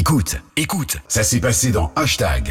Écoute, 0.00 0.36
écoute, 0.56 0.96
ça 1.08 1.22
s'est 1.22 1.40
passé 1.40 1.72
dans 1.72 1.92
Hashtag. 1.94 2.50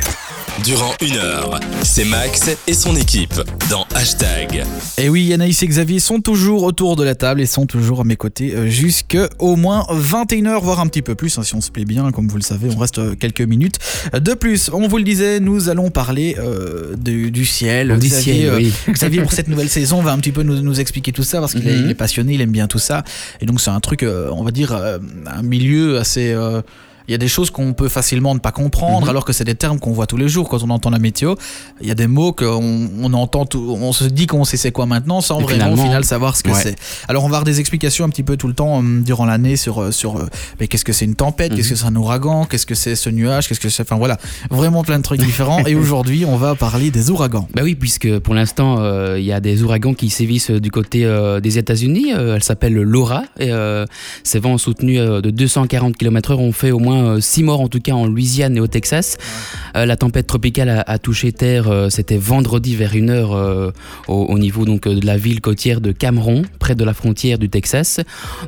Durant 0.63 0.93
une 1.01 1.15
heure, 1.15 1.59
c'est 1.81 2.05
Max 2.05 2.47
et 2.67 2.73
son 2.75 2.95
équipe 2.95 3.33
dans 3.71 3.87
Hashtag. 3.95 4.63
Et 4.99 5.09
oui, 5.09 5.33
Anaïs 5.33 5.63
et 5.63 5.67
Xavier 5.67 5.99
sont 5.99 6.21
toujours 6.21 6.61
autour 6.61 6.95
de 6.95 7.03
la 7.03 7.15
table 7.15 7.41
et 7.41 7.47
sont 7.47 7.65
toujours 7.65 8.01
à 8.01 8.03
mes 8.03 8.17
côtés 8.17 8.53
euh, 8.53 8.67
jusque 8.67 9.17
au 9.39 9.55
moins 9.55 9.83
21h, 9.89 10.61
voire 10.61 10.79
un 10.79 10.85
petit 10.85 11.01
peu 11.01 11.15
plus, 11.15 11.39
hein, 11.39 11.43
si 11.43 11.55
on 11.55 11.61
se 11.61 11.71
plaît 11.71 11.85
bien, 11.85 12.11
comme 12.11 12.27
vous 12.27 12.35
le 12.35 12.43
savez, 12.43 12.69
on 12.69 12.77
reste 12.77 12.99
euh, 12.99 13.15
quelques 13.15 13.41
minutes. 13.41 13.79
De 14.13 14.35
plus, 14.35 14.69
on 14.71 14.87
vous 14.87 14.97
le 14.99 15.03
disait, 15.03 15.39
nous 15.39 15.69
allons 15.69 15.89
parler 15.89 16.35
euh, 16.37 16.95
de- 16.97 17.29
du 17.29 17.45
ciel. 17.45 17.97
Du 17.97 18.09
Xavier, 18.09 18.33
ciel, 18.33 18.49
euh. 18.49 18.69
Xavier, 18.91 19.23
pour 19.23 19.31
cette 19.33 19.47
nouvelle 19.47 19.69
saison, 19.69 20.03
va 20.03 20.11
un 20.11 20.19
petit 20.19 20.31
peu 20.31 20.43
nous, 20.43 20.61
nous 20.61 20.79
expliquer 20.79 21.13
tout 21.13 21.23
ça 21.23 21.39
parce 21.39 21.53
qu'il 21.53 21.67
est, 21.67 21.75
Mhm. 21.81 21.89
est 21.89 21.95
passionné, 21.95 22.35
il 22.35 22.41
aime 22.41 22.51
bien 22.51 22.67
tout 22.67 22.77
ça. 22.79 23.03
Et 23.41 23.47
donc, 23.47 23.59
c'est 23.59 23.71
un 23.71 23.79
truc, 23.79 24.03
euh, 24.03 24.29
on 24.33 24.43
va 24.43 24.51
dire, 24.51 24.71
euh, 24.73 24.99
un 25.25 25.41
milieu 25.41 25.97
assez. 25.97 26.37
Il 27.09 27.11
y 27.11 27.15
a 27.15 27.17
des 27.17 27.27
choses 27.27 27.49
qu'on 27.49 27.73
peut 27.73 27.89
facilement 27.89 28.35
ne 28.35 28.39
pas 28.39 28.51
comprendre, 28.51 29.05
Mhm. 29.05 29.09
alors 29.09 29.25
que 29.25 29.33
c'est 29.33 29.43
des 29.43 29.55
termes 29.55 29.79
qu'on 29.79 29.91
voit 29.91 30.05
tous 30.05 30.15
les 30.17 30.29
jours 30.29 30.47
quand 30.47 30.63
on 30.63 30.69
entend 30.69 30.91
la 30.91 30.99
météo. 30.99 31.33
Il 31.81 31.87
y 31.87 31.91
a 31.91 31.95
des 31.95 32.05
mots 32.07 32.31
qu'on 32.33 32.87
on 33.01 33.13
entend, 33.13 33.45
tout- 33.45 33.75
on 33.81 33.91
se 33.91 34.03
dit 34.05 34.27
qu'on 34.27 34.45
sait 34.45 34.57
c'est 34.57 34.71
quoi 34.71 34.85
maintenant, 34.85 35.19
sans 35.21 35.39
Et 35.39 35.43
vraiment 35.43 35.73
au 35.73 35.75
final 35.77 36.03
savoir 36.05 36.37
ce 36.37 36.43
que 36.43 36.51
ouais. 36.51 36.59
c'est. 36.61 36.75
Alors 37.07 37.23
on 37.23 37.27
va 37.27 37.37
avoir 37.37 37.43
des 37.45 37.59
explications 37.59 38.05
un 38.05 38.09
petit 38.09 38.21
peu 38.23 38.37
tout 38.37 38.47
le 38.47 38.53
temps 38.53 38.81
euh, 38.83 39.01
durant 39.01 39.25
l'année 39.25 39.55
sur 39.55 39.81
euh, 39.81 39.91
sur 39.91 40.17
euh, 40.17 40.27
mais 40.59 40.67
qu'est-ce 40.67 40.85
que 40.85 40.93
c'est 40.93 41.05
une 41.05 41.15
tempête, 41.15 41.53
qu'est-ce 41.55 41.69
que 41.69 41.75
c'est 41.75 41.85
un 41.85 41.95
ouragan, 41.95 42.45
qu'est-ce 42.45 42.65
que 42.67 42.75
c'est 42.75 42.95
ce 42.95 43.09
nuage, 43.09 43.47
qu'est-ce 43.47 43.59
que 43.59 43.69
c'est. 43.69 43.81
Enfin 43.83 43.97
voilà, 43.97 44.17
vraiment 44.51 44.83
plein 44.83 44.99
de 44.99 45.03
trucs 45.03 45.21
différents. 45.21 45.65
Et 45.65 45.73
aujourd'hui, 45.83 46.25
on 46.25 46.37
va 46.37 46.53
parler 46.55 46.91
des 46.91 47.09
ouragans. 47.09 47.47
Bah 47.55 47.61
oui, 47.63 47.73
puisque 47.75 48.19
pour 48.19 48.35
l'instant, 48.35 48.77
euh, 48.79 49.17
il 49.19 49.25
y 49.25 49.31
a 49.33 49.39
des 49.39 49.63
ouragans 49.63 49.93
qui 49.95 50.09
sévissent 50.11 50.51
du 50.51 50.69
côté 50.69 50.99
des 51.41 51.57
États-Unis. 51.57 52.11
Elle 52.11 52.43
s'appelle 52.43 52.73
Laura. 52.75 53.23
Et 53.39 53.49
ces 54.23 54.39
vents 54.39 54.57
soutenus 54.57 54.99
de 54.99 55.29
240 55.31 55.97
km/h 55.97 56.37
ont 56.37 56.51
fait 56.51 56.71
au 56.71 56.79
moins 56.79 56.98
6 57.19 57.43
morts, 57.43 57.61
en 57.61 57.67
tout 57.67 57.79
cas 57.79 57.93
en 57.93 58.05
Louisiane 58.07 58.55
et 58.57 58.59
au 58.59 58.67
Texas. 58.67 59.17
Euh, 59.75 59.85
la 59.85 59.95
tempête 59.97 60.27
tropicale 60.27 60.69
a, 60.69 60.81
a 60.81 60.97
touché 60.97 61.31
terre. 61.31 61.67
euh, 61.69 61.89
C'était 61.89 62.17
vendredi 62.17 62.75
vers 62.75 62.95
une 62.95 63.09
heure 63.09 63.33
euh, 63.33 63.71
au, 64.07 64.25
au 64.25 64.39
niveau 64.39 64.65
donc 64.65 64.87
euh, 64.87 64.95
de 64.95 65.05
la 65.05 65.17
ville 65.17 65.41
côtière 65.41 65.81
de 65.81 65.91
Cameron, 65.91 66.43
près 66.59 66.75
de 66.75 66.83
la 66.83 66.93
frontière 66.93 67.37
du 67.37 67.49
Texas, 67.49 67.99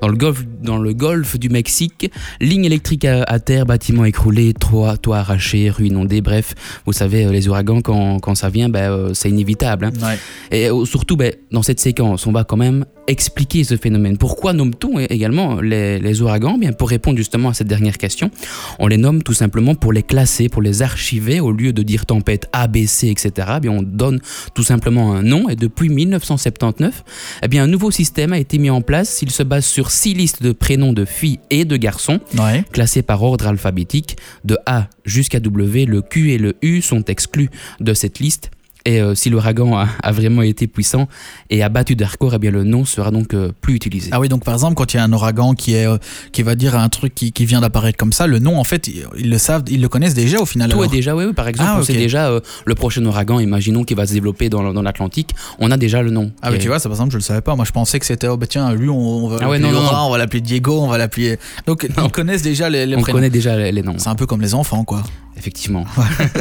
dans 0.02 0.08
le 0.08 0.16
golfe, 0.18 0.44
dans 0.62 0.78
le 0.78 0.94
golfe 0.94 1.38
du 1.40 1.50
Mexique. 1.50 2.12
Ligne 2.40 2.66
électrique 2.66 3.06
à, 3.06 3.24
à 3.24 3.40
terre, 3.40 3.66
bâtiments 3.66 4.06
écroulés, 4.06 4.54
toits, 4.54 4.98
toits 4.98 5.18
arrachés, 5.20 5.70
rues 5.70 5.88
inondées. 5.88 6.22
Bref, 6.22 6.54
vous 6.86 6.94
savez, 6.94 7.26
euh, 7.26 7.32
les 7.32 7.48
ouragans 7.48 7.82
quand, 7.82 8.20
quand 8.20 8.36
ça 8.36 8.50
vient, 8.50 8.70
ben, 8.70 8.92
euh, 8.92 9.14
c'est 9.14 9.30
inévitable. 9.30 9.86
hein. 9.86 9.92
Ouais. 10.02 10.18
Et 10.58 10.70
euh, 10.70 10.86
surtout, 10.86 11.16
ben, 11.18 11.34
dans 11.52 11.62
cette 11.64 11.80
séquence, 11.80 12.28
on 12.28 12.32
va 12.32 12.44
quand 12.44 12.58
même 12.58 12.86
expliquer 13.08 13.64
ce 13.64 13.76
phénomène. 13.78 14.18
Pourquoi 14.18 14.54
nomme-t-on 14.54 15.00
également 15.00 15.60
les, 15.60 16.00
les 16.00 16.22
ouragans? 16.22 16.58
Bien, 16.58 16.72
Pour 16.72 16.90
répondre 16.90 17.18
justement 17.18 17.50
à 17.50 17.54
cette 17.54 17.68
dernière 17.68 17.98
question, 17.98 18.32
on 18.80 18.88
les 18.88 18.98
nomme 18.98 19.24
tout 19.24 19.34
simplement 19.34 19.76
pour 19.76 19.94
les 19.94 20.04
classer, 20.04 20.50
pour 20.50 20.62
les 20.62 20.82
archiver, 20.82 21.40
au 21.40 21.52
lieu 21.52 21.74
de 21.74 21.84
dire 21.84 22.06
tempête 22.06 22.48
A, 22.54 22.68
B, 22.68 22.86
C, 22.86 23.08
etc. 23.10 23.32
Bien, 23.62 23.72
on 23.72 23.82
donne 23.82 24.20
tout 24.54 24.64
simplement 24.64 25.14
un 25.14 25.24
nom. 25.24 25.50
Et 25.50 25.56
depuis 25.56 25.90
1979, 25.90 27.04
eh 27.44 27.48
bien, 27.48 27.64
un 27.64 27.68
nouveau 27.68 27.92
système 27.92 28.34
a 28.34 28.40
été 28.40 28.58
mis 28.58 28.70
en 28.70 28.82
place. 28.82 29.22
Il 29.22 29.32
se 29.32 29.44
base 29.44 29.66
sur 29.66 29.92
six 29.92 30.14
listes 30.14 30.42
de 30.44 30.52
prénoms 30.52 30.94
de 30.94 31.06
filles 31.06 31.40
et 31.50 31.66
de 31.66 31.78
garçons 31.78 32.20
Ouais. 32.38 32.64
classés 32.72 33.02
par 33.02 33.24
ordre 33.24 33.48
alphabétique 33.48 34.18
de 34.46 34.58
A 34.66 34.88
jusqu'à 35.06 35.40
W. 35.40 35.86
Le 35.86 36.02
Q 36.02 36.32
et 36.32 36.38
le 36.38 36.56
U 36.62 36.82
sont 36.82 37.04
exclus 37.06 37.50
de 37.80 37.94
cette 37.94 38.20
liste. 38.20 38.52
Et 38.86 39.00
euh, 39.00 39.14
si 39.14 39.30
l'ouragan 39.30 39.78
a, 39.78 39.88
a 40.02 40.12
vraiment 40.12 40.42
été 40.42 40.66
puissant 40.68 41.08
et 41.52 41.62
a 41.62 41.70
battu 41.70 41.96
des 41.96 42.06
records, 42.06 42.34
eh 42.34 42.40
bien 42.40 42.50
le 42.52 42.64
nom 42.64 42.84
sera 42.84 43.12
donc 43.12 43.34
euh, 43.34 43.52
plus 43.62 43.76
utilisé. 43.76 44.10
Ah 44.12 44.20
oui, 44.20 44.28
donc 44.28 44.44
par 44.44 44.56
exemple, 44.56 44.74
quand 44.74 44.94
il 44.94 44.98
y 44.98 45.00
a 45.00 45.04
un 45.04 45.14
ouragan 45.14 45.54
qui 45.54 45.76
est 45.76 45.86
euh, 45.88 45.98
qui 46.32 46.42
va 46.42 46.56
dire 46.56 46.76
un 46.76 46.90
truc 46.90 47.14
qui, 47.14 47.32
qui 47.32 47.46
vient 47.46 47.62
d'apparaître 47.62 47.98
comme 47.98 48.12
ça, 48.14 48.26
le 48.26 48.40
nom 48.40 48.58
en 48.60 48.64
fait, 48.64 48.88
ils, 48.88 49.06
ils 49.20 49.30
le 49.30 49.38
savent, 49.38 49.64
ils 49.70 49.82
le 49.82 49.88
connaissent 49.88 50.16
déjà 50.16 50.40
au 50.40 50.46
final. 50.46 50.70
Tout 50.72 50.78
alors. 50.82 50.92
est 50.92 50.96
déjà, 50.96 51.16
oui, 51.16 51.26
oui, 51.26 51.34
par 51.34 51.48
exemple, 51.48 51.70
Ah, 51.74 51.78
on 51.80 51.84
sait 51.84 51.94
déjà 51.94 52.32
le 52.66 52.76
prochain 52.76 53.06
ouragan, 53.06 53.40
imaginons 53.40 53.84
qu'il 53.84 53.98
va 53.98 54.08
se 54.08 54.14
développer 54.14 54.50
dans, 54.50 54.74
dans 54.74 54.82
l'Atlantique, 54.82 55.32
on 55.60 55.70
a 55.70 55.78
déjà 55.78 56.02
le 56.02 56.10
nom. 56.10 56.32
Ah 56.42 56.52
Et- 56.52 56.58
tu 56.58 56.68
vois, 56.68 56.80
ça 56.80 56.90
par 56.90 56.96
exemple, 56.96 57.12
je 57.12 57.18
le 57.18 57.24
savais 57.24 57.42
pas. 57.42 57.56
Moi, 57.56 57.66
je 57.66 57.72
pensais 57.72 58.00
que 58.00 58.06
c'était 58.08 58.28
oh 58.28 58.38
bah 58.38 58.48
tiens, 58.48 58.74
lui, 58.74 58.90
on, 58.90 59.26
on 59.26 59.28
va 59.28 59.38
Ah 59.42 59.50
ouais, 59.50 59.60
l'appeler 59.60 59.78
on 59.78 60.10
va 60.10 60.18
l'appeler 60.18 60.42
Diego, 60.42 60.80
on 60.82 60.88
va 60.88 60.98
l'appeler. 60.98 61.38
Donc 61.68 61.88
Non. 61.98 62.06
ils 62.06 62.12
connaissent 62.12 62.42
déjà 62.42 62.70
les, 62.70 62.86
les 62.88 62.96
on 62.96 63.02
prénoms. 63.02 63.18
connaît 63.20 63.30
déjà 63.30 63.56
les, 63.58 63.72
les 63.72 63.84
noms. 63.84 63.96
C'est 64.00 64.10
un 64.10 64.16
peu 64.16 64.26
comme 64.26 64.42
les 64.42 64.56
enfants, 64.56 64.84
quoi. 64.84 65.04
Effectivement. 65.38 65.86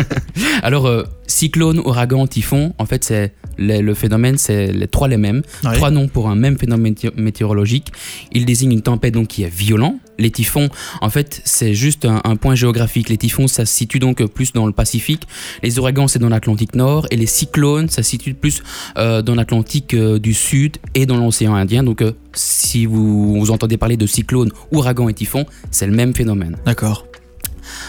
Alors, 0.62 0.86
cyclone, 1.30 1.78
ouragan, 1.78 2.26
typhon, 2.26 2.74
en 2.78 2.86
fait, 2.86 3.04
c'est 3.04 3.32
le 3.58 3.92
phénomène, 3.94 4.36
c'est 4.38 4.72
les 4.72 4.88
trois 4.88 5.08
les 5.08 5.16
mêmes. 5.18 5.42
Trois 5.74 5.90
noms 5.90 6.08
pour 6.08 6.28
un 6.28 6.34
même 6.34 6.58
phénomène 6.58 6.94
météo- 6.94 7.12
météorologique. 7.16 7.88
Il 8.32 8.44
désigne 8.46 8.72
une 8.72 8.82
tempête 8.82 9.14
donc 9.14 9.28
qui 9.28 9.42
est 9.42 9.48
violent. 9.54 9.98
Les 10.18 10.30
typhons, 10.30 10.68
en 11.00 11.08
fait, 11.10 11.40
c'est 11.44 11.72
juste 11.74 12.04
un, 12.04 12.20
un 12.24 12.36
point 12.36 12.54
géographique. 12.54 13.08
Les 13.08 13.16
typhons, 13.16 13.48
ça 13.48 13.64
se 13.66 13.74
situe 13.74 13.98
donc 13.98 14.22
plus 14.26 14.52
dans 14.52 14.66
le 14.66 14.72
Pacifique. 14.72 15.26
Les 15.62 15.78
ouragans, 15.78 16.08
c'est 16.08 16.18
dans 16.18 16.28
l'Atlantique 16.28 16.74
Nord. 16.74 17.06
Et 17.10 17.16
les 17.16 17.26
cyclones, 17.26 17.88
ça 17.88 18.02
se 18.02 18.10
situe 18.10 18.34
plus 18.34 18.62
euh, 18.98 19.22
dans 19.22 19.34
l'Atlantique 19.34 19.94
euh, 19.94 20.18
du 20.18 20.34
Sud 20.34 20.76
et 20.94 21.06
dans 21.06 21.16
l'océan 21.16 21.54
Indien. 21.54 21.82
Donc, 21.84 22.02
euh, 22.02 22.12
si 22.34 22.86
vous, 22.86 23.38
vous 23.40 23.50
entendez 23.50 23.76
parler 23.76 23.96
de 23.96 24.06
cyclone, 24.06 24.50
ouragan 24.72 25.08
et 25.08 25.14
typhon, 25.14 25.44
c'est 25.70 25.86
le 25.86 25.92
même 25.94 26.14
phénomène. 26.14 26.56
D'accord. 26.66 27.06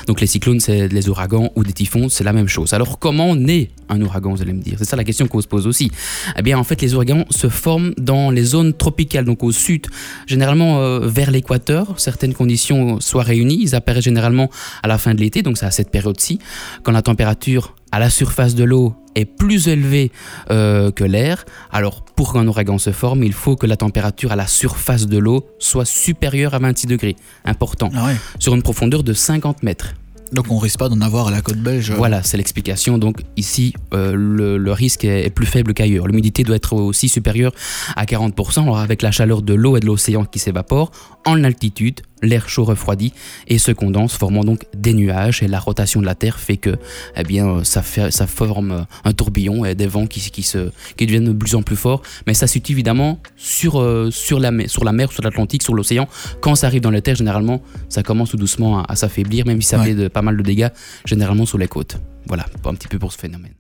Donc 0.08 0.22
les 0.22 0.28
cyclones, 0.28 0.60
c'est 0.60 0.88
les 0.88 1.10
ouragans 1.10 1.52
ou 1.56 1.64
des 1.64 1.74
typhons, 1.74 2.10
c'est 2.10 2.24
la 2.24 2.34
même 2.34 2.48
chose. 2.48 2.74
Alors 2.74 3.00
comment 3.00 3.36
naît 3.36 3.70
un 3.90 4.02
ouragan, 4.02 4.34
vous 4.34 4.42
allez 4.42 4.54
me 4.54 4.62
dire? 4.62 4.76
C'est 4.78 4.86
ça 4.86 4.96
la 4.96 5.04
question 5.04 5.28
qu'on 5.28 5.42
se 5.42 5.48
pose 5.48 5.68
aussi. 5.68 5.92
Eh 6.38 6.42
bien 6.42 6.58
en 6.58 6.64
fait, 6.64 6.82
les 6.82 6.94
ouragans 6.94 7.26
se 7.30 7.50
forment 7.50 7.94
dans 7.98 8.32
les 8.32 8.44
zones 8.44 8.74
tropicales, 8.74 9.26
donc 9.26 9.44
au 9.44 9.52
sud, 9.52 9.88
généralement 10.28 10.80
euh, 10.80 11.00
vers 11.08 11.32
l'équateur. 11.32 12.00
Certaines 12.00 12.34
conditions 12.34 13.00
soient 13.00 13.24
réunies. 13.24 13.60
Ils 13.62 13.76
apparaissent 13.76 14.04
généralement 14.04 14.50
à 14.84 14.88
la 14.88 14.98
fin 14.98 15.14
de 15.14 15.20
l'été, 15.20 15.42
donc 15.42 15.58
c'est 15.58 15.66
à 15.66 15.72
cette 15.72 15.92
période-ci, 15.92 16.40
quand 16.84 16.92
la 16.92 17.02
température 17.02 17.76
à 17.92 18.00
la 18.00 18.10
surface 18.10 18.56
de 18.56 18.64
l'eau 18.64 18.96
est 19.16 19.26
plus 19.26 19.68
élevée 19.68 20.12
euh, 20.50 20.92
que 20.92 21.04
l'air. 21.04 21.46
Alors 21.72 22.04
pour 22.04 22.34
qu'un 22.34 22.48
ouragan 22.48 22.78
se 22.78 22.92
forme, 22.92 23.24
il 23.24 23.34
faut 23.34 23.56
que 23.56 23.68
la 23.68 23.78
température 23.78 24.32
à 24.32 24.36
la 24.36 24.48
surface 24.48 25.08
de 25.08 25.18
l'eau 25.18 25.46
soit 25.60 25.86
supérieure 25.86 26.54
à 26.54 26.60
26 26.60 26.88
degrés. 26.88 27.16
Important. 27.46 27.90
Ah 27.94 28.06
ouais. 28.06 28.16
Sur 28.40 28.56
une 28.56 28.62
profondeur 28.64 29.04
de 29.04 29.14
50 29.14 29.64
mètres. 29.64 29.94
Donc 30.32 30.50
on 30.50 30.58
risque 30.60 30.80
pas 30.80 30.88
d'en 30.88 31.02
avoir 31.02 31.28
à 31.28 31.32
la 31.32 31.42
côte 31.42 31.58
belge. 31.58 31.92
Voilà, 31.92 32.24
c'est 32.24 32.38
l'explication. 32.38 32.98
Donc 32.98 33.18
ici, 33.36 33.74
euh, 33.94 34.14
le, 34.16 34.58
le 34.58 34.72
risque 34.72 35.04
est, 35.04 35.26
est 35.26 35.30
plus 35.30 35.46
faible 35.46 35.74
qu'ailleurs. 35.74 36.08
L'humidité 36.08 36.44
doit 36.44 36.56
être 36.56 36.74
aussi 36.74 37.10
supérieure 37.10 37.52
à 37.98 38.06
40%. 38.06 38.64
Alors 38.64 38.80
avec 38.80 39.02
la 39.02 39.12
chaleur 39.12 39.42
de 39.42 39.54
l'eau 39.54 39.76
et 39.76 39.82
de 39.82 39.86
l'océan 39.86 40.24
qui 40.24 40.40
s'évapore, 40.40 40.92
en 41.26 41.44
altitude, 41.44 42.00
l'air 42.22 42.50
chaud 42.50 42.64
refroidit 42.64 43.14
et 43.48 43.58
se 43.58 43.72
condense, 43.72 44.14
formant 44.16 44.44
donc 44.44 44.66
des 44.76 44.94
nuages. 44.94 45.42
Et 45.44 45.48
la 45.48 45.60
rotation 45.60 46.02
de 46.02 46.06
la 46.06 46.16
Terre 46.16 46.40
fait 46.40 46.58
que, 46.58 46.78
eh 47.16 47.24
bien, 47.24 47.48
euh, 47.48 47.64
ça, 47.64 47.82
fait, 47.82 48.12
ça 48.12 48.28
forme 48.28 48.72
euh, 48.72 48.82
un 49.06 49.14
tourbillon 49.14 49.66
et 49.66 49.76
des 49.76 49.88
vents 49.88 50.08
qui, 50.08 50.20
qui, 50.32 50.44
se, 50.44 50.72
qui 50.98 51.06
deviennent 51.06 51.26
de 51.26 51.34
plus 51.34 51.56
en 51.56 51.62
plus 51.64 51.76
forts. 51.76 52.02
Mais 52.28 52.34
ça 52.34 52.48
se 52.48 52.54
situe 52.54 52.74
évidemment 52.74 53.20
sur, 53.38 53.80
euh, 53.82 54.10
sur, 54.12 54.40
la, 54.40 54.52
mer- 54.52 54.70
sur 54.70 54.84
la 54.84 54.92
mer, 54.92 55.12
sur 55.12 55.24
l'Atlantique, 55.24 55.64
sur 55.64 55.74
l'océan. 55.74 56.08
Quand 56.42 56.56
ça 56.56 56.68
arrive 56.68 56.82
dans 56.82 56.92
la 56.92 57.02
Terre, 57.02 57.16
généralement, 57.16 57.62
ça 57.90 58.04
commence 58.04 58.32
tout 58.32 58.38
doucement 58.38 58.80
à, 58.80 58.86
à 58.92 58.96
s'affaiblir, 58.96 59.46
même 59.46 59.62
si 59.62 59.68
ça 59.70 59.80
Ouais. 59.80 59.88
fait 59.88 59.96
de, 59.96 60.08
pas 60.08 60.22
mal 60.22 60.38
de 60.38 60.44
dégâts, 60.44 60.70
généralement 61.06 61.46
sur 61.46 61.58
les 61.58 61.68
côtes. 61.68 61.98
Voilà, 62.28 62.46
un 62.66 62.74
petit 62.76 62.88
peu 62.88 63.00
pour 63.00 63.12
ce 63.12 63.18
phénomène. 63.18 63.54